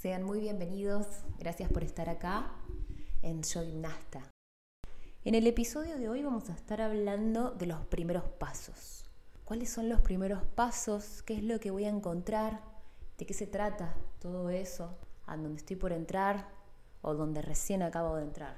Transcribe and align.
Sean 0.00 0.22
muy 0.22 0.38
bienvenidos, 0.38 1.08
gracias 1.40 1.72
por 1.72 1.82
estar 1.82 2.08
acá 2.08 2.52
en 3.20 3.42
Yo 3.42 3.64
Gimnasta. 3.64 4.22
En 5.24 5.34
el 5.34 5.44
episodio 5.48 5.98
de 5.98 6.08
hoy 6.08 6.22
vamos 6.22 6.48
a 6.50 6.52
estar 6.52 6.80
hablando 6.80 7.50
de 7.50 7.66
los 7.66 7.84
primeros 7.86 8.22
pasos. 8.22 9.10
¿Cuáles 9.44 9.70
son 9.70 9.88
los 9.88 10.00
primeros 10.00 10.44
pasos? 10.54 11.24
¿Qué 11.24 11.38
es 11.38 11.42
lo 11.42 11.58
que 11.58 11.72
voy 11.72 11.82
a 11.82 11.88
encontrar? 11.88 12.62
¿De 13.18 13.26
qué 13.26 13.34
se 13.34 13.48
trata 13.48 13.96
todo 14.20 14.50
eso? 14.50 14.96
¿A 15.26 15.36
dónde 15.36 15.56
estoy 15.56 15.74
por 15.74 15.92
entrar 15.92 16.48
o 17.02 17.14
donde 17.14 17.42
recién 17.42 17.82
acabo 17.82 18.14
de 18.14 18.22
entrar? 18.22 18.56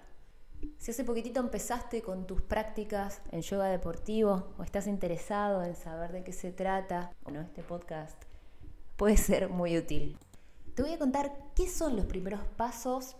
Si 0.76 0.90
hace 0.90 1.04
poquitito 1.04 1.40
empezaste 1.40 2.02
con 2.02 2.26
tus 2.26 2.42
prácticas 2.42 3.22
en 3.32 3.40
yoga 3.40 3.68
deportivo 3.68 4.52
o 4.58 4.62
estás 4.62 4.86
interesado 4.86 5.62
en 5.62 5.74
saber 5.74 6.12
de 6.12 6.22
qué 6.22 6.34
se 6.34 6.52
trata, 6.52 7.14
bueno, 7.22 7.40
este 7.40 7.62
podcast 7.62 8.24
puede 8.98 9.16
ser 9.16 9.48
muy 9.48 9.78
útil. 9.78 10.18
Te 10.74 10.82
voy 10.82 10.92
a 10.92 10.98
contar 10.98 11.32
qué 11.54 11.68
son 11.68 11.96
los 11.96 12.06
primeros 12.06 12.40
pasos 12.56 13.16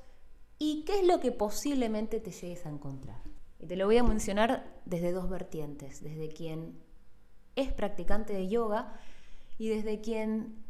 y 0.59 0.85
qué 0.85 1.01
es 1.01 1.07
lo 1.07 1.21
que 1.21 1.33
posiblemente 1.33 2.21
te 2.21 2.31
llegues 2.31 2.67
a 2.67 2.69
encontrar. 2.69 3.21
Y 3.59 3.67
te 3.67 3.77
lo 3.77 3.87
voy 3.87 3.99
a 3.99 4.05
mencionar 4.05 4.81
desde 4.85 5.13
dos 5.13 5.29
vertientes, 5.29 6.03
desde 6.03 6.29
quien 6.29 6.79
es 7.57 7.73
practicante 7.73 8.33
de 8.33 8.49
yoga 8.49 8.95
y 9.59 9.69
desde 9.69 10.01
quien 10.01 10.65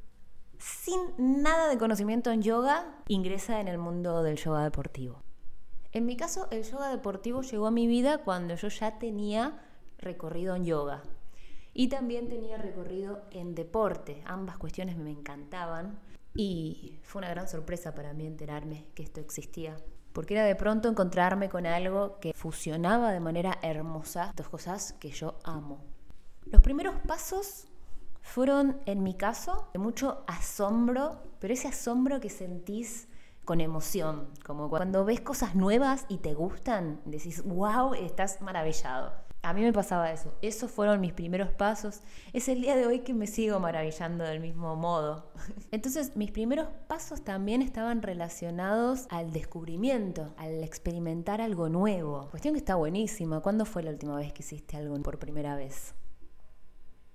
sin 0.59 1.01
nada 1.43 1.69
de 1.69 1.79
conocimiento 1.79 2.31
en 2.31 2.43
yoga 2.43 3.03
ingresa 3.09 3.61
en 3.61 3.69
el 3.69 3.79
mundo 3.79 4.23
del 4.23 4.37
yoga 4.37 4.65
deportivo. 4.65 5.23
En 5.93 6.07
mi 6.07 6.17
caso, 6.17 6.49
el 6.51 6.63
yoga 6.63 6.89
deportivo 6.89 7.43
llegó 7.43 7.67
a 7.67 7.73
mi 7.73 7.87
vida 7.87 8.19
cuando 8.19 8.55
yo 8.55 8.69
ya 8.69 8.99
tenía 8.99 9.61
recorrido 9.99 10.55
en 10.55 10.65
yoga 10.65 11.03
y 11.73 11.89
también 11.89 12.29
tenía 12.29 12.59
recorrido 12.59 13.23
en 13.31 13.55
deporte. 13.55 14.23
Ambas 14.27 14.59
cuestiones 14.59 14.97
me 14.97 15.11
encantaban 15.11 15.99
y 16.35 16.99
fue 17.03 17.21
una 17.21 17.31
gran 17.31 17.49
sorpresa 17.49 17.95
para 17.95 18.13
mí 18.13 18.27
enterarme 18.27 18.87
que 18.95 19.03
esto 19.03 19.21
existía. 19.21 19.77
Porque 20.13 20.35
era 20.35 20.45
de 20.45 20.57
pronto 20.57 20.89
encontrarme 20.89 21.49
con 21.49 21.67
algo 21.67 22.19
que 22.19 22.33
fusionaba 22.33 23.13
de 23.13 23.21
manera 23.21 23.59
hermosa 23.63 24.33
dos 24.37 24.49
cosas 24.49 24.95
que 24.95 25.11
yo 25.11 25.39
amo. 25.45 25.85
Los 26.47 26.63
primeros 26.63 26.97
pasos 27.07 27.69
fueron, 28.23 28.81
en 28.87 29.03
mi 29.03 29.15
caso, 29.15 29.69
de 29.73 29.79
mucho 29.79 30.25
asombro, 30.27 31.23
pero 31.39 31.55
ese 31.55 31.69
asombro 31.69 32.21
que 32.21 32.29
sentís 32.29 33.09
con 33.45 33.61
emoción, 33.61 34.29
como 34.45 34.69
cuando 34.69 35.05
ves 35.05 35.21
cosas 35.21 35.55
nuevas 35.55 36.07
y 36.09 36.19
te 36.19 36.35
gustan, 36.35 37.01
decís, 37.05 37.43
wow, 37.45 37.95
estás 37.95 38.41
maravillado. 38.41 39.13
A 39.43 39.55
mí 39.55 39.63
me 39.63 39.73
pasaba 39.73 40.13
eso. 40.13 40.35
Esos 40.43 40.71
fueron 40.71 41.01
mis 41.01 41.15
primeros 41.15 41.51
pasos. 41.51 42.03
Es 42.35 42.49
el 42.49 42.61
día 42.61 42.77
de 42.77 42.87
hoy 42.87 43.01
que 43.01 43.15
me 43.15 43.27
sigo 43.27 43.59
maravillando 43.59 44.25
del 44.25 44.41
mismo 44.41 44.77
modo. 44.77 45.33
Entonces, 45.71 46.15
mis 46.15 46.31
primeros 46.31 46.69
pasos 46.89 47.23
también 47.23 47.63
estaban 47.63 48.03
relacionados 48.03 49.07
al 49.09 49.33
descubrimiento, 49.33 50.35
al 50.37 50.63
experimentar 50.63 51.41
algo 51.41 51.71
nuevo. 51.71 52.29
Cuestión 52.31 52.53
que 52.53 52.59
está 52.59 52.75
buenísima. 52.75 53.41
¿Cuándo 53.41 53.65
fue 53.65 53.83
la 53.83 53.93
última 53.93 54.17
vez 54.17 54.33
que 54.35 54.43
hiciste 54.43 54.77
algo 54.77 55.01
por 55.01 55.19
primera 55.19 55.57
vez? 55.57 55.95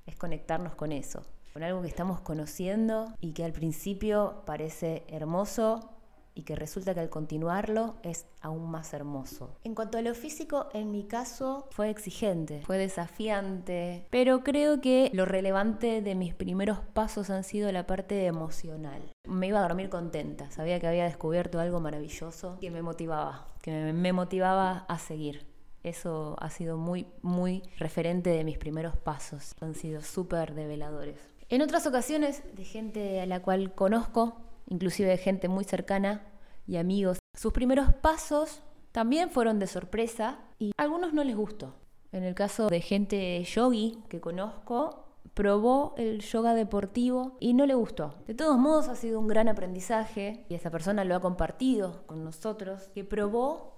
Es 0.08 0.16
conectarnos 0.16 0.74
con 0.74 0.92
eso, 0.92 1.24
con 1.54 1.62
algo 1.62 1.84
que 1.84 1.88
estamos 1.88 2.22
conociendo 2.22 3.14
y 3.22 3.34
que 3.34 3.44
al 3.44 3.54
principio 3.54 4.44
parece 4.48 5.04
hermoso, 5.10 5.95
y 6.36 6.44
que 6.44 6.56
resulta 6.56 6.94
que 6.94 7.00
al 7.00 7.10
continuarlo 7.10 7.96
es 8.04 8.28
aún 8.42 8.70
más 8.70 8.94
hermoso. 8.94 9.58
En 9.64 9.74
cuanto 9.74 9.98
a 9.98 10.02
lo 10.02 10.14
físico, 10.14 10.68
en 10.74 10.92
mi 10.92 11.06
caso 11.06 11.68
fue 11.72 11.90
exigente, 11.90 12.62
fue 12.66 12.78
desafiante, 12.78 14.06
pero 14.12 14.44
creo 14.44 14.82
que 14.82 15.10
lo 15.14 15.26
relevante 15.26 16.02
de 16.02 16.14
mis 16.14 16.36
primeros 16.36 16.80
pasos 16.94 17.30
han 17.30 17.44
sido 17.44 17.72
la 17.72 17.88
parte 17.88 18.26
emocional. 18.26 19.02
Me 19.28 19.48
iba 19.48 19.60
a 19.60 19.68
dormir 19.68 19.90
contenta, 19.90 20.52
sabía 20.52 20.80
que 20.80 20.88
había 20.88 21.06
descubierto 21.06 21.60
algo 21.60 21.80
maravilloso 21.80 22.58
que 22.60 22.70
me 22.70 22.82
motivaba, 22.82 23.48
que 23.62 23.94
me 23.94 24.14
motivaba 24.14 24.86
a 24.88 25.00
seguir. 25.00 25.48
Eso 25.84 26.36
ha 26.40 26.50
sido 26.50 26.78
muy, 26.78 27.06
muy 27.22 27.62
referente 27.78 28.32
de 28.32 28.44
mis 28.44 28.58
primeros 28.58 28.98
pasos. 28.98 29.54
Han 29.62 29.76
sido 29.76 30.02
súper 30.02 30.56
develadores. 30.56 31.20
En 31.48 31.62
otras 31.62 31.86
ocasiones, 31.86 32.42
de 32.56 32.66
gente 32.66 33.22
a 33.22 33.28
la 33.28 33.44
cual 33.44 33.72
conozco, 33.76 34.45
inclusive 34.68 35.10
de 35.10 35.18
gente 35.18 35.48
muy 35.48 35.64
cercana 35.64 36.26
y 36.68 36.78
amigos. 36.78 37.20
Sus 37.34 37.54
primeros 37.54 37.94
pasos 37.94 38.62
también 38.92 39.30
fueron 39.30 39.60
de 39.60 39.68
sorpresa 39.68 40.40
y 40.58 40.72
a 40.78 40.84
algunos 40.84 41.14
no 41.14 41.24
les 41.24 41.36
gustó. 41.36 41.76
En 42.12 42.24
el 42.24 42.34
caso 42.34 42.68
de 42.68 42.80
gente 42.80 43.44
yogi 43.44 44.00
que 44.08 44.22
conozco, 44.22 45.06
probó 45.34 45.94
el 45.98 46.22
yoga 46.22 46.54
deportivo 46.54 47.36
y 47.40 47.54
no 47.54 47.66
le 47.66 47.76
gustó. 47.76 48.16
De 48.26 48.34
todos 48.34 48.58
modos 48.58 48.88
ha 48.88 48.96
sido 48.96 49.20
un 49.20 49.28
gran 49.28 49.50
aprendizaje 49.50 50.46
y 50.50 50.56
esa 50.56 50.72
persona 50.72 51.04
lo 51.04 51.16
ha 51.16 51.20
compartido 51.20 52.04
con 52.06 52.24
nosotros, 52.24 52.90
que 52.94 53.04
probó 53.04 53.75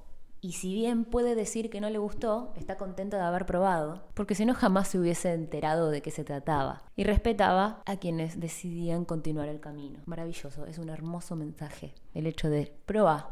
y 0.48 0.54
si 0.54 0.74
bien 0.74 1.04
puede 1.04 1.36
decir 1.36 1.70
que 1.70 1.82
no 1.82 1.90
le 1.90 1.98
gustó, 1.98 2.54
está 2.56 2.78
contenta 2.78 3.18
de 3.18 3.24
haber 3.24 3.46
probado, 3.46 4.04
porque 4.14 4.34
si 4.34 4.46
no 4.46 4.54
jamás 4.54 4.88
se 4.88 4.98
hubiese 4.98 5.34
enterado 5.34 5.92
de 5.92 6.02
qué 6.02 6.10
se 6.10 6.24
trataba. 6.24 6.84
Y 6.96 7.04
respetaba 7.04 7.82
a 7.86 7.98
quienes 7.98 8.40
decidían 8.40 9.04
continuar 9.04 9.50
el 9.50 9.60
camino. 9.60 10.00
Maravilloso, 10.06 10.66
es 10.66 10.78
un 10.78 10.88
hermoso 10.88 11.36
mensaje 11.36 11.94
el 12.14 12.28
hecho 12.28 12.50
de 12.50 12.74
probar. 12.86 13.28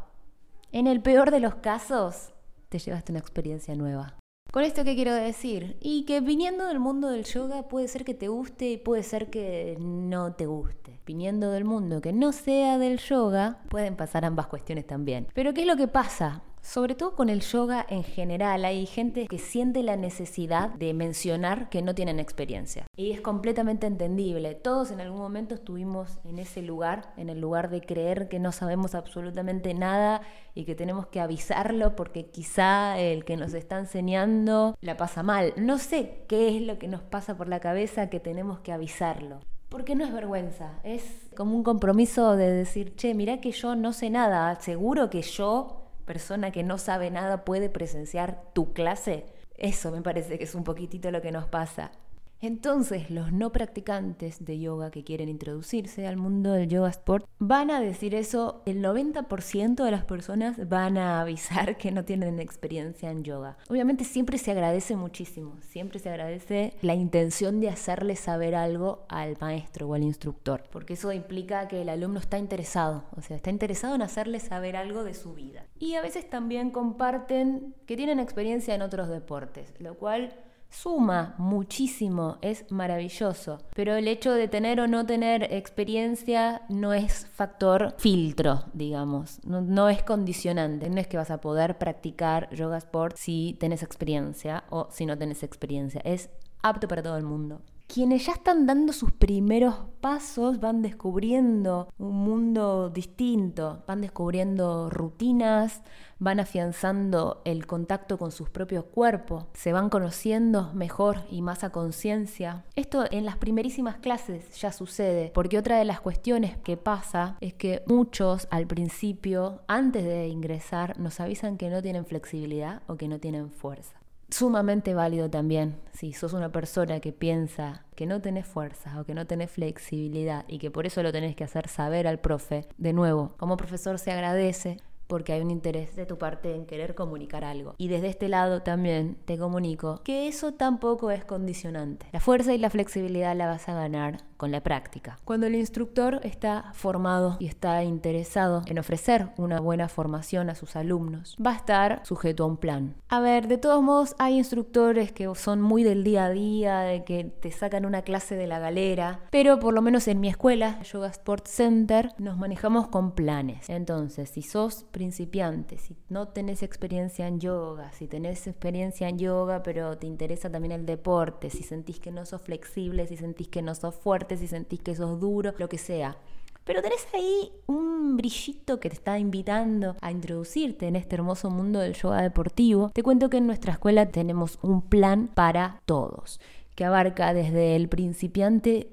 En 0.74 0.88
el 0.88 1.02
peor 1.02 1.32
de 1.32 1.40
los 1.40 1.56
casos, 1.56 2.34
te 2.68 2.80
llevaste 2.80 3.14
una 3.14 3.20
experiencia 3.20 3.76
nueva. 3.76 4.16
¿Con 4.52 4.64
esto 4.64 4.84
qué 4.84 4.96
quiero 4.96 5.14
decir? 5.14 5.78
Y 5.80 6.04
que 6.04 6.20
viniendo 6.20 6.66
del 6.66 6.80
mundo 6.80 7.08
del 7.08 7.24
yoga 7.24 7.70
puede 7.70 7.88
ser 7.88 8.04
que 8.04 8.14
te 8.14 8.28
guste 8.28 8.72
y 8.72 8.78
puede 8.78 9.04
ser 9.04 9.30
que 9.30 9.78
no 9.80 10.34
te 10.34 10.48
guste. 10.48 11.00
Viniendo 11.06 11.52
del 11.52 11.64
mundo 11.64 12.02
que 12.02 12.12
no 12.12 12.34
sea 12.34 12.78
del 12.78 13.00
yoga, 13.00 13.62
pueden 13.70 13.96
pasar 13.96 14.26
ambas 14.26 14.48
cuestiones 14.48 14.86
también. 14.86 15.28
Pero 15.34 15.54
¿qué 15.54 15.62
es 15.62 15.68
lo 15.68 15.78
que 15.78 15.88
pasa? 15.88 16.44
Sobre 16.66 16.96
todo 16.96 17.16
con 17.16 17.30
el 17.30 17.42
yoga 17.42 17.86
en 17.88 18.04
general, 18.04 18.66
hay 18.66 18.88
gente 18.88 19.28
que 19.28 19.38
siente 19.38 19.84
la 19.84 19.98
necesidad 19.98 20.72
de 20.72 20.96
mencionar 20.96 21.70
que 21.70 21.84
no 21.84 21.94
tienen 21.94 22.20
experiencia. 22.20 22.88
Y 22.98 23.12
es 23.12 23.22
completamente 23.22 23.86
entendible. 23.86 24.56
Todos 24.56 24.90
en 24.90 25.00
algún 25.00 25.20
momento 25.20 25.54
estuvimos 25.54 26.18
en 26.24 26.40
ese 26.40 26.64
lugar, 26.64 27.14
en 27.18 27.30
el 27.30 27.40
lugar 27.40 27.70
de 27.70 27.82
creer 27.82 28.30
que 28.30 28.40
no 28.40 28.52
sabemos 28.52 28.96
absolutamente 28.96 29.76
nada 29.76 30.22
y 30.56 30.66
que 30.66 30.74
tenemos 30.74 31.06
que 31.06 31.20
avisarlo 31.20 31.96
porque 31.96 32.32
quizá 32.32 32.98
el 32.98 33.26
que 33.26 33.38
nos 33.38 33.54
está 33.54 33.78
enseñando 33.78 34.76
la 34.82 34.98
pasa 34.98 35.22
mal. 35.22 35.54
No 35.58 35.78
sé 35.78 36.26
qué 36.28 36.58
es 36.58 36.64
lo 36.64 36.80
que 36.80 36.88
nos 36.88 37.04
pasa 37.04 37.38
por 37.38 37.48
la 37.48 37.60
cabeza 37.60 38.10
que 38.10 38.20
tenemos 38.20 38.60
que 38.62 38.72
avisarlo. 38.72 39.40
Porque 39.70 39.94
no 39.94 40.04
es 40.04 40.12
vergüenza, 40.12 40.80
es 40.84 41.30
como 41.38 41.56
un 41.56 41.64
compromiso 41.64 42.36
de 42.36 42.50
decir, 42.50 42.96
che, 42.96 43.14
mirá 43.14 43.40
que 43.40 43.52
yo 43.52 43.76
no 43.76 43.94
sé 43.94 44.10
nada, 44.10 44.60
seguro 44.60 45.12
que 45.12 45.22
yo 45.22 45.85
persona 46.06 46.52
que 46.52 46.64
no 46.64 46.78
sabe 46.78 47.12
nada 47.12 47.44
puede 47.46 47.70
presenciar 47.70 48.42
tu 48.54 48.74
clase? 48.74 49.26
Eso 49.58 49.92
me 49.92 50.02
parece 50.02 50.38
que 50.38 50.44
es 50.44 50.56
un 50.56 50.64
poquitito 50.64 51.12
lo 51.12 51.22
que 51.22 51.32
nos 51.32 51.46
pasa. 51.48 51.92
Entonces, 52.42 53.10
los 53.10 53.32
no 53.32 53.52
practicantes 53.52 54.44
de 54.44 54.60
yoga 54.60 54.92
que 54.92 55.04
quieren 55.04 55.30
introducirse 55.30 56.06
al 56.06 56.18
mundo 56.18 56.52
del 56.52 56.70
yoga 56.70 56.90
sport 56.90 57.26
van 57.40 57.72
a 57.72 57.80
decir 57.80 58.14
eso, 58.14 58.62
el 58.66 58.84
90% 58.84 59.84
de 59.84 59.92
las 59.92 60.04
personas 60.04 60.70
van 60.70 60.98
a 60.98 61.22
avisar 61.22 61.78
que 61.78 61.92
no 61.92 62.06
tienen 62.06 62.40
experiencia 62.40 63.10
en 63.10 63.24
yoga. 63.24 63.58
Obviamente 63.70 64.04
siempre 64.04 64.38
se 64.38 64.52
agradece 64.52 64.96
muchísimo, 64.96 65.56
siempre 65.62 66.00
se 66.00 66.10
agradece 66.10 66.74
la 66.82 66.94
intención 66.94 67.60
de 67.60 67.70
hacerle 67.70 68.16
saber 68.16 68.56
algo 68.56 69.06
al 69.10 69.38
maestro 69.40 69.88
o 69.88 69.94
al 69.94 70.04
instructor, 70.04 70.64
porque 70.72 70.94
eso 70.94 71.12
implica 71.12 71.68
que 71.68 71.82
el 71.82 71.90
alumno 71.90 72.20
está 72.20 72.38
interesado, 72.38 73.06
o 73.16 73.22
sea, 73.22 73.38
está 73.38 73.50
interesado 73.50 73.96
en 73.96 74.02
hacerle 74.02 74.40
saber 74.40 74.76
algo 74.76 75.04
de 75.04 75.14
su 75.14 75.34
vida. 75.34 75.66
Y 75.80 75.96
a 75.96 76.02
veces 76.02 76.30
también 76.30 76.72
comparten 76.72 77.76
que 77.86 77.98
tienen 77.98 78.20
experiencia 78.20 78.76
en 78.76 78.82
otros 78.82 79.10
deportes, 79.10 79.74
lo 79.80 79.98
cual 79.98 80.34
suma 80.76 81.36
muchísimo, 81.38 82.38
es 82.42 82.70
maravilloso. 82.72 83.60
Pero 83.74 83.96
el 83.96 84.08
hecho 84.08 84.34
de 84.34 84.48
tener 84.48 84.80
o 84.80 84.88
no 84.88 85.06
tener 85.06 85.44
experiencia 85.54 86.64
no 86.70 86.94
es 86.94 87.28
factor 87.28 87.96
filtro, 87.98 88.66
digamos, 88.74 89.40
no, 89.46 89.90
es 89.90 90.04
condicionante. 90.04 90.90
No 90.90 91.00
es 91.00 91.08
que 91.08 91.18
vas 91.18 91.32
a 91.32 91.42
poder 91.42 91.78
practicar 91.78 92.50
yoga 92.54 92.78
sport 92.78 93.16
si 93.18 93.58
tenés 93.60 93.84
experiencia 93.84 94.64
o 94.70 94.88
si 94.92 95.06
no 95.06 95.18
tenés 95.18 95.44
experiencia. 95.44 96.02
Es 96.04 96.30
apto 96.62 96.88
para 96.88 97.04
todo 97.04 97.18
el 97.18 97.24
mundo 97.24 97.62
quienes 97.88 98.26
ya 98.26 98.34
están 98.34 98.66
dando 98.66 98.94
sus 98.94 99.12
primeros 99.12 99.76
pasos 100.02 100.60
van 100.60 100.82
descubriendo 100.82 101.88
un 101.98 102.16
mundo 102.16 102.90
distinto, 102.90 103.84
van 103.88 104.02
descubriendo 104.02 104.90
rutinas, 104.90 105.82
van 106.20 106.40
afianzando 106.40 107.42
el 107.46 107.66
contacto 107.66 108.18
con 108.18 108.32
sus 108.32 108.50
propios 108.50 108.86
cuerpos, 108.86 109.46
se 109.54 109.74
van 109.74 109.90
conociendo 109.90 110.72
mejor 110.74 111.24
y 111.30 111.42
más 111.42 111.64
a 111.64 111.72
conciencia. 111.72 112.66
Esto 112.76 113.06
en 113.10 113.26
las 113.26 113.38
primerísimas 113.38 113.98
clases 113.98 114.60
ya 114.60 114.72
sucede, 114.72 115.32
porque 115.34 115.58
otra 115.58 115.78
de 115.78 115.86
las 115.86 116.02
cuestiones 116.02 116.58
que 116.58 116.78
pasa 116.78 117.38
es 117.42 117.54
que 117.54 117.84
muchos 117.88 118.48
al 118.52 118.68
principio, 118.68 119.62
antes 119.68 120.04
de 120.04 120.28
ingresar, 120.28 121.00
nos 121.00 121.20
avisan 121.20 121.58
que 121.58 121.70
no 121.70 121.82
tienen 121.82 122.06
flexibilidad 122.06 122.82
o 122.88 122.96
que 122.96 123.08
no 123.08 123.20
tienen 123.20 123.50
fuerza. 123.52 124.05
Sumamente 124.30 124.94
válido 124.94 125.30
también 125.30 125.78
si 125.94 126.14
sos 126.14 126.34
una 126.34 126.52
persona 126.52 127.00
que 127.00 127.14
piensa 127.14 127.86
que 127.96 128.06
no 128.06 128.22
tenés 128.22 128.46
fuerza 128.46 129.00
o 129.00 129.06
que 129.06 129.14
no 129.14 129.28
tenés 129.28 129.52
flexibilidad 129.52 130.46
y 130.48 130.58
que 130.60 130.72
por 130.72 130.86
eso 130.86 131.04
lo 131.04 131.12
tenés 131.12 131.36
que 131.36 131.44
hacer 131.44 131.68
saber 131.68 132.08
al 132.08 132.20
profe. 132.20 132.68
De 132.78 132.92
nuevo, 132.92 133.34
como 133.38 133.58
profesor 133.58 134.00
se 134.00 134.12
agradece 134.12 134.78
porque 135.08 135.34
hay 135.34 135.42
un 135.42 135.52
interés 135.52 135.96
de 135.96 136.06
tu 136.06 136.18
parte 136.18 136.56
en 136.56 136.66
querer 136.66 136.96
comunicar 136.96 137.44
algo. 137.44 137.76
Y 137.78 137.88
desde 137.88 138.08
este 138.08 138.30
lado 138.30 138.62
también 138.62 139.18
te 139.26 139.38
comunico 139.38 140.02
que 140.04 140.28
eso 140.28 140.54
tampoco 140.54 141.12
es 141.12 141.26
condicionante. 141.26 142.08
La 142.12 142.20
fuerza 142.20 142.54
y 142.54 142.58
la 142.58 142.70
flexibilidad 142.70 143.36
la 143.36 143.48
vas 143.48 143.70
a 143.70 143.76
ganar 143.76 144.24
con 144.38 144.52
la 144.52 144.62
práctica. 144.62 145.18
Cuando 145.24 145.48
el 145.48 145.56
instructor 145.56 146.20
está 146.24 146.72
formado 146.74 147.38
y 147.40 147.48
está 147.48 147.84
interesado 147.84 148.64
en 148.68 148.80
ofrecer 148.80 149.30
una 149.38 149.60
buena 149.60 149.90
formación 149.90 150.50
a 150.50 150.56
sus 150.56 150.76
alumnos, 150.76 151.36
va 151.44 151.52
a 151.52 151.56
estar 151.56 152.02
sujeto 152.06 152.44
a 152.44 152.48
un 152.48 152.58
plan. 152.58 152.96
A 153.10 153.20
ver, 153.20 153.48
de 153.48 153.58
todos 153.58 153.82
modos 153.82 154.16
hay 154.18 154.38
instructores 154.38 155.12
que 155.12 155.34
son 155.36 155.62
muy 155.62 155.84
del 155.84 156.04
día 156.04 156.26
a 156.26 156.30
día, 156.30 156.80
de 156.80 157.04
que 157.04 157.24
te 157.26 157.52
sacan 157.52 157.86
una 157.86 158.02
clase 158.02 158.36
de 158.36 158.48
la 158.48 158.60
galera, 158.60 159.22
pero 159.32 159.60
por 159.60 159.74
lo 159.74 159.82
menos 159.82 160.08
en 160.08 160.20
mi 160.20 160.30
escuela, 160.30 160.82
Yoga 160.84 161.08
Sport 161.08 161.48
Center, 161.48 162.14
nos 162.18 162.38
manejamos 162.38 162.88
con 162.88 163.12
planes. 163.12 163.70
Entonces, 163.70 164.30
si 164.30 164.42
sos 164.42 164.86
principiante, 164.92 165.78
si 165.78 165.96
no 166.10 166.28
tenés 166.30 166.64
experiencia 166.64 167.28
en 167.28 167.40
yoga, 167.40 167.92
si 167.92 168.08
tenés 168.08 168.48
experiencia 168.48 169.08
en 169.10 169.18
yoga 169.18 169.64
pero 169.64 169.98
te 169.98 170.08
interesa 170.08 170.50
también 170.50 170.72
el 170.72 170.86
deporte, 170.86 171.50
si 171.50 171.64
sentís 171.64 172.00
que 172.00 172.12
no 172.12 172.26
sos 172.26 172.42
flexible, 172.42 173.08
si 173.08 173.18
sentís 173.18 173.48
que 173.48 173.62
no 173.62 173.76
sos 173.76 173.96
fuerte, 173.96 174.25
si 174.38 174.48
sentís 174.48 174.82
que 174.82 174.96
sos 174.96 175.20
duro, 175.20 175.54
lo 175.58 175.70
que 175.70 175.78
sea. 175.78 176.18
Pero 176.64 176.82
tenés 176.82 177.08
ahí 177.14 177.52
un 177.68 178.18
brillito 178.18 178.80
que 178.80 178.90
te 178.90 178.96
está 178.96 179.20
invitando 179.20 179.96
a 180.02 180.12
introducirte 180.12 180.88
en 180.88 180.96
este 180.96 181.16
hermoso 181.16 181.52
mundo 181.52 181.80
del 181.80 181.94
yoga 181.94 182.24
deportivo. 182.24 182.90
Te 182.94 183.04
cuento 183.04 183.30
que 183.30 183.38
en 183.38 183.46
nuestra 183.46 183.74
escuela 183.74 184.08
tenemos 184.08 184.58
un 184.64 184.82
plan 184.82 185.28
para 185.28 185.82
todos 185.86 186.40
que 186.76 186.86
abarca 186.86 187.34
desde 187.34 187.76
el 187.76 187.88
principiante 187.90 188.90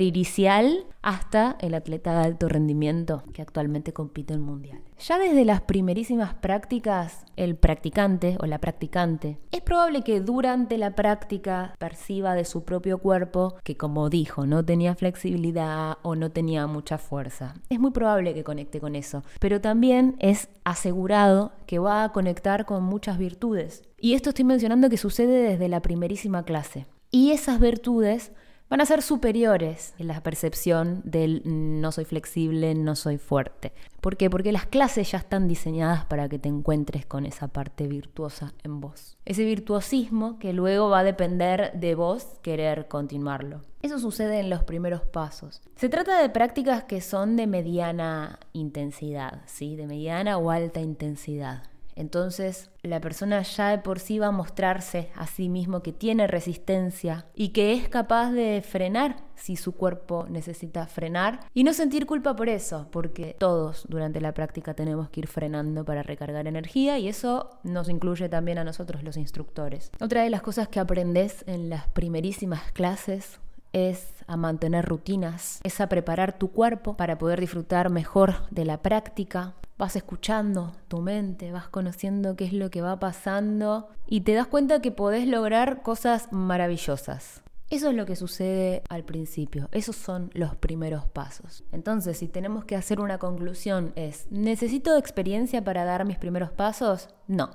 inicial 0.00 0.86
hasta 1.02 1.56
el 1.60 1.74
atleta 1.74 2.18
de 2.18 2.24
alto 2.26 2.48
rendimiento 2.48 3.22
que 3.32 3.42
actualmente 3.42 3.92
compite 3.92 4.34
en 4.34 4.40
mundial. 4.42 4.80
Ya 4.98 5.18
desde 5.18 5.44
las 5.44 5.62
primerísimas 5.62 6.34
prácticas, 6.34 7.24
el 7.36 7.56
practicante 7.56 8.36
o 8.40 8.46
la 8.46 8.58
practicante 8.58 9.38
es 9.50 9.60
probable 9.60 10.02
que 10.02 10.20
durante 10.20 10.78
la 10.78 10.94
práctica 10.94 11.74
perciba 11.78 12.34
de 12.34 12.44
su 12.44 12.64
propio 12.64 12.98
cuerpo 12.98 13.56
que, 13.64 13.76
como 13.76 14.10
dijo, 14.10 14.46
no 14.46 14.64
tenía 14.64 14.94
flexibilidad 14.94 15.98
o 16.02 16.14
no 16.14 16.30
tenía 16.30 16.68
mucha 16.68 16.98
fuerza. 16.98 17.54
Es 17.68 17.80
muy 17.80 17.90
probable 17.90 18.34
que 18.34 18.44
conecte 18.44 18.80
con 18.80 18.94
eso, 18.94 19.24
pero 19.40 19.60
también 19.60 20.14
es 20.20 20.48
asegurado 20.64 21.52
que 21.66 21.80
va 21.80 22.04
a 22.04 22.12
conectar 22.12 22.64
con 22.64 22.84
muchas 22.84 23.18
virtudes. 23.18 23.82
Y 23.98 24.14
esto 24.14 24.30
estoy 24.30 24.44
mencionando 24.44 24.88
que 24.88 24.96
sucede 24.96 25.50
desde 25.50 25.68
la 25.68 25.82
primerísima 25.82 26.44
clase. 26.44 26.86
Y 27.14 27.32
esas 27.32 27.60
virtudes 27.60 28.32
van 28.70 28.80
a 28.80 28.86
ser 28.86 29.02
superiores 29.02 29.92
en 29.98 30.06
la 30.06 30.22
percepción 30.22 31.02
del 31.04 31.42
no 31.44 31.92
soy 31.92 32.06
flexible, 32.06 32.74
no 32.74 32.96
soy 32.96 33.18
fuerte. 33.18 33.74
¿Por 34.00 34.16
qué? 34.16 34.30
Porque 34.30 34.50
las 34.50 34.64
clases 34.64 35.10
ya 35.10 35.18
están 35.18 35.46
diseñadas 35.46 36.06
para 36.06 36.30
que 36.30 36.38
te 36.38 36.48
encuentres 36.48 37.04
con 37.04 37.26
esa 37.26 37.48
parte 37.48 37.86
virtuosa 37.86 38.54
en 38.64 38.80
vos. 38.80 39.18
Ese 39.26 39.44
virtuosismo 39.44 40.38
que 40.38 40.54
luego 40.54 40.88
va 40.88 41.00
a 41.00 41.04
depender 41.04 41.72
de 41.74 41.94
vos 41.94 42.24
querer 42.40 42.88
continuarlo. 42.88 43.60
Eso 43.82 43.98
sucede 43.98 44.40
en 44.40 44.48
los 44.48 44.64
primeros 44.64 45.02
pasos. 45.02 45.60
Se 45.76 45.90
trata 45.90 46.18
de 46.18 46.30
prácticas 46.30 46.84
que 46.84 47.02
son 47.02 47.36
de 47.36 47.46
mediana 47.46 48.38
intensidad, 48.54 49.42
¿sí? 49.44 49.76
De 49.76 49.86
mediana 49.86 50.38
o 50.38 50.50
alta 50.50 50.80
intensidad. 50.80 51.64
Entonces 51.96 52.70
la 52.82 53.00
persona 53.00 53.42
ya 53.42 53.70
de 53.70 53.78
por 53.78 53.98
sí 53.98 54.18
va 54.18 54.28
a 54.28 54.32
mostrarse 54.32 55.10
a 55.14 55.26
sí 55.26 55.48
mismo 55.48 55.82
que 55.82 55.92
tiene 55.92 56.26
resistencia 56.26 57.26
y 57.34 57.50
que 57.50 57.74
es 57.74 57.88
capaz 57.88 58.32
de 58.32 58.62
frenar 58.66 59.16
si 59.34 59.56
su 59.56 59.72
cuerpo 59.72 60.26
necesita 60.28 60.86
frenar 60.86 61.40
y 61.54 61.64
no 61.64 61.72
sentir 61.72 62.06
culpa 62.06 62.36
por 62.36 62.48
eso, 62.48 62.88
porque 62.90 63.34
todos 63.38 63.86
durante 63.88 64.20
la 64.20 64.34
práctica 64.34 64.74
tenemos 64.74 65.10
que 65.10 65.20
ir 65.20 65.26
frenando 65.26 65.84
para 65.84 66.02
recargar 66.02 66.46
energía 66.46 66.98
y 66.98 67.08
eso 67.08 67.50
nos 67.62 67.88
incluye 67.88 68.28
también 68.28 68.58
a 68.58 68.64
nosotros 68.64 69.02
los 69.02 69.16
instructores. 69.16 69.90
Otra 70.00 70.22
de 70.22 70.30
las 70.30 70.42
cosas 70.42 70.68
que 70.68 70.80
aprendes 70.80 71.44
en 71.46 71.70
las 71.70 71.88
primerísimas 71.88 72.72
clases 72.72 73.40
es 73.72 74.12
a 74.26 74.36
mantener 74.36 74.84
rutinas, 74.84 75.60
es 75.64 75.80
a 75.80 75.88
preparar 75.88 76.38
tu 76.38 76.52
cuerpo 76.52 76.96
para 76.96 77.18
poder 77.18 77.40
disfrutar 77.40 77.90
mejor 77.90 78.48
de 78.50 78.64
la 78.64 78.82
práctica, 78.82 79.54
vas 79.82 79.96
escuchando 79.96 80.76
tu 80.86 81.00
mente, 81.00 81.50
vas 81.50 81.68
conociendo 81.68 82.36
qué 82.36 82.44
es 82.44 82.52
lo 82.52 82.70
que 82.70 82.80
va 82.80 83.00
pasando 83.00 83.88
y 84.06 84.20
te 84.20 84.32
das 84.32 84.46
cuenta 84.46 84.80
que 84.80 84.92
podés 84.92 85.26
lograr 85.26 85.82
cosas 85.82 86.32
maravillosas. 86.32 87.42
Eso 87.68 87.90
es 87.90 87.96
lo 87.96 88.06
que 88.06 88.14
sucede 88.14 88.84
al 88.88 89.02
principio, 89.02 89.68
esos 89.72 89.96
son 89.96 90.30
los 90.34 90.54
primeros 90.54 91.06
pasos. 91.06 91.64
Entonces, 91.72 92.18
si 92.18 92.28
tenemos 92.28 92.64
que 92.64 92.76
hacer 92.76 93.00
una 93.00 93.18
conclusión 93.18 93.92
es, 93.96 94.28
¿necesito 94.30 94.96
experiencia 94.96 95.64
para 95.64 95.84
dar 95.84 96.04
mis 96.04 96.16
primeros 96.16 96.52
pasos? 96.52 97.08
No. 97.26 97.50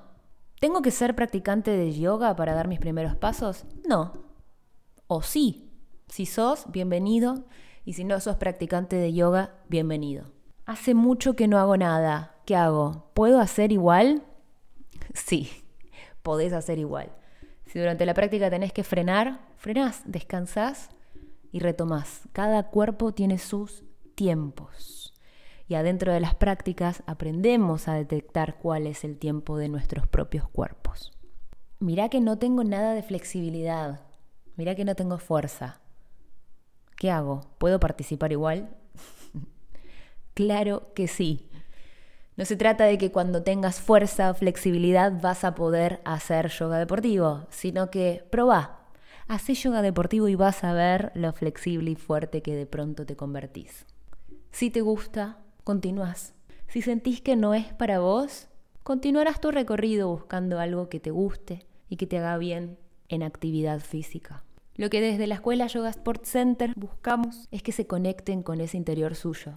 ¿Tengo 0.59 0.81
que 0.81 0.91
ser 0.91 1.15
practicante 1.15 1.71
de 1.71 1.97
yoga 1.97 2.35
para 2.35 2.53
dar 2.53 2.67
mis 2.67 2.79
primeros 2.79 3.15
pasos? 3.15 3.63
No. 3.87 4.11
O 5.07 5.21
sí. 5.21 5.71
Si 6.09 6.25
sos, 6.25 6.65
bienvenido. 6.73 7.45
Y 7.85 7.93
si 7.93 8.03
no 8.03 8.19
sos 8.19 8.35
practicante 8.35 8.97
de 8.97 9.13
yoga, 9.13 9.53
bienvenido. 9.69 10.36
Hace 10.67 10.93
mucho 10.93 11.33
que 11.33 11.47
no 11.47 11.59
hago 11.59 11.77
nada. 11.77 12.35
¿Qué 12.45 12.53
hago? 12.53 13.09
¿Puedo 13.13 13.39
hacer 13.39 13.71
igual? 13.71 14.23
Sí, 15.13 15.49
podés 16.23 16.51
hacer 16.51 16.77
igual. 16.77 17.09
Si 17.67 17.79
durante 17.79 18.05
la 18.05 18.13
práctica 18.13 18.49
tenés 18.49 18.73
que 18.73 18.83
frenar, 18.83 19.39
frenás, 19.55 20.01
descansás 20.03 20.89
y 21.53 21.59
retomás. 21.59 22.23
Cada 22.33 22.63
cuerpo 22.63 23.13
tiene 23.13 23.37
sus 23.37 23.85
tiempos. 24.15 25.13
Y 25.69 25.75
adentro 25.75 26.11
de 26.11 26.19
las 26.19 26.35
prácticas 26.35 27.01
aprendemos 27.05 27.87
a 27.87 27.93
detectar 27.93 28.57
cuál 28.57 28.87
es 28.87 29.05
el 29.05 29.17
tiempo 29.17 29.57
de 29.57 29.69
nuestros 29.69 30.05
propios 30.05 30.49
cuerpos. 30.49 31.13
Mirá 31.79 32.09
que 32.09 32.19
no 32.19 32.39
tengo 32.39 32.65
nada 32.65 32.93
de 32.93 33.03
flexibilidad. 33.03 34.01
Mirá 34.57 34.75
que 34.75 34.83
no 34.83 34.95
tengo 34.95 35.17
fuerza. 35.17 35.79
¿Qué 36.97 37.09
hago? 37.09 37.39
¿Puedo 37.57 37.79
participar 37.79 38.33
igual? 38.33 38.75
Claro 40.37 40.93
que 40.93 41.07
sí. 41.07 41.49
No 42.35 42.45
se 42.45 42.55
trata 42.55 42.83
de 42.83 42.99
que 42.99 43.11
cuando 43.11 43.41
tengas 43.41 43.81
fuerza 43.81 44.29
o 44.29 44.35
flexibilidad 44.35 45.19
vas 45.19 45.43
a 45.43 45.55
poder 45.55 45.99
hacer 46.05 46.49
yoga 46.49 46.77
deportivo, 46.77 47.47
sino 47.49 47.89
que 47.89 48.23
probá. 48.29 48.85
Hacé 49.27 49.55
yoga 49.55 49.81
deportivo 49.81 50.27
y 50.27 50.35
vas 50.35 50.63
a 50.63 50.73
ver 50.73 51.11
lo 51.15 51.33
flexible 51.33 51.89
y 51.89 51.95
fuerte 51.95 52.43
que 52.43 52.55
de 52.55 52.67
pronto 52.67 53.03
te 53.03 53.15
convertís. 53.15 53.87
Si 54.51 54.69
te 54.69 54.81
gusta, 54.81 55.39
continúas. 55.63 56.35
Si 56.67 56.83
sentís 56.83 57.19
que 57.19 57.35
no 57.35 57.55
es 57.55 57.73
para 57.73 57.97
vos, 57.97 58.47
continuarás 58.83 59.41
tu 59.41 59.49
recorrido 59.49 60.07
buscando 60.07 60.59
algo 60.59 60.87
que 60.87 60.99
te 60.99 61.09
guste 61.09 61.65
y 61.89 61.95
que 61.95 62.05
te 62.05 62.19
haga 62.19 62.37
bien 62.37 62.77
en 63.09 63.23
actividad 63.23 63.79
física. 63.79 64.43
Lo 64.75 64.91
que 64.91 65.01
desde 65.01 65.25
la 65.25 65.33
escuela 65.33 65.65
Yoga 65.65 65.89
Sport 65.89 66.25
Center 66.25 66.73
buscamos 66.75 67.47
es 67.49 67.63
que 67.63 67.71
se 67.71 67.87
conecten 67.87 68.43
con 68.43 68.61
ese 68.61 68.77
interior 68.77 69.15
suyo, 69.15 69.55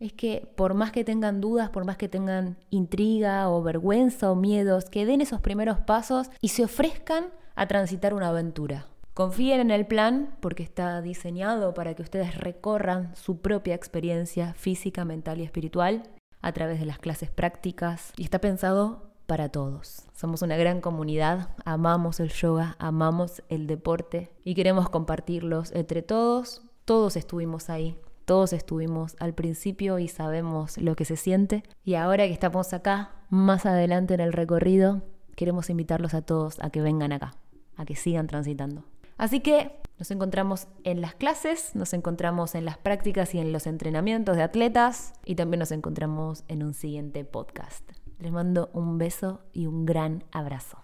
es 0.00 0.12
que 0.12 0.46
por 0.56 0.74
más 0.74 0.92
que 0.92 1.04
tengan 1.04 1.40
dudas, 1.40 1.70
por 1.70 1.84
más 1.84 1.96
que 1.96 2.08
tengan 2.08 2.56
intriga 2.70 3.48
o 3.50 3.62
vergüenza 3.62 4.30
o 4.30 4.34
miedos, 4.34 4.86
que 4.86 5.06
den 5.06 5.20
esos 5.20 5.40
primeros 5.40 5.78
pasos 5.80 6.30
y 6.40 6.48
se 6.48 6.64
ofrezcan 6.64 7.26
a 7.54 7.66
transitar 7.66 8.14
una 8.14 8.28
aventura. 8.28 8.86
Confíen 9.14 9.60
en 9.60 9.70
el 9.70 9.86
plan 9.86 10.36
porque 10.40 10.62
está 10.62 11.00
diseñado 11.00 11.72
para 11.72 11.94
que 11.94 12.02
ustedes 12.02 12.36
recorran 12.36 13.16
su 13.16 13.40
propia 13.40 13.74
experiencia 13.74 14.52
física, 14.54 15.06
mental 15.06 15.40
y 15.40 15.44
espiritual 15.44 16.02
a 16.42 16.52
través 16.52 16.78
de 16.78 16.86
las 16.86 16.98
clases 16.98 17.30
prácticas 17.30 18.12
y 18.18 18.24
está 18.24 18.40
pensado 18.40 19.10
para 19.26 19.48
todos. 19.48 20.04
Somos 20.14 20.42
una 20.42 20.56
gran 20.56 20.82
comunidad, 20.82 21.48
amamos 21.64 22.20
el 22.20 22.28
yoga, 22.30 22.76
amamos 22.78 23.42
el 23.48 23.66
deporte 23.66 24.30
y 24.44 24.54
queremos 24.54 24.90
compartirlos 24.90 25.72
entre 25.72 26.02
todos. 26.02 26.62
Todos 26.84 27.16
estuvimos 27.16 27.70
ahí, 27.70 27.96
todos 28.26 28.52
estuvimos 28.52 29.16
al 29.20 29.32
principio 29.34 29.98
y 29.98 30.08
sabemos 30.08 30.76
lo 30.78 30.96
que 30.96 31.06
se 31.06 31.16
siente. 31.16 31.62
Y 31.84 31.94
ahora 31.94 32.26
que 32.26 32.32
estamos 32.32 32.74
acá, 32.74 33.12
más 33.30 33.64
adelante 33.64 34.14
en 34.14 34.20
el 34.20 34.32
recorrido, 34.32 35.02
queremos 35.36 35.70
invitarlos 35.70 36.12
a 36.12 36.22
todos 36.22 36.58
a 36.60 36.70
que 36.70 36.82
vengan 36.82 37.12
acá, 37.12 37.36
a 37.76 37.86
que 37.86 37.96
sigan 37.96 38.26
transitando. 38.26 38.84
Así 39.16 39.40
que 39.40 39.80
nos 39.98 40.10
encontramos 40.10 40.66
en 40.84 41.00
las 41.00 41.14
clases, 41.14 41.74
nos 41.74 41.94
encontramos 41.94 42.54
en 42.54 42.66
las 42.66 42.76
prácticas 42.76 43.34
y 43.34 43.38
en 43.38 43.52
los 43.52 43.66
entrenamientos 43.66 44.36
de 44.36 44.42
atletas 44.42 45.14
y 45.24 45.36
también 45.36 45.60
nos 45.60 45.72
encontramos 45.72 46.44
en 46.48 46.62
un 46.62 46.74
siguiente 46.74 47.24
podcast. 47.24 47.88
Les 48.18 48.32
mando 48.32 48.70
un 48.74 48.98
beso 48.98 49.40
y 49.52 49.66
un 49.66 49.86
gran 49.86 50.24
abrazo. 50.32 50.78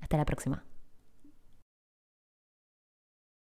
Hasta 0.00 0.16
la 0.16 0.24
próxima. 0.24 0.67